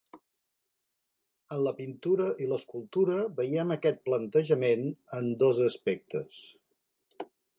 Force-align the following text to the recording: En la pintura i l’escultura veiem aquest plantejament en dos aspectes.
En 1.55 1.59
la 1.67 1.73
pintura 1.81 2.29
i 2.45 2.47
l’escultura 2.53 3.19
veiem 3.41 3.75
aquest 3.77 4.01
plantejament 4.09 4.89
en 5.21 5.31
dos 5.45 5.63
aspectes. 5.71 6.41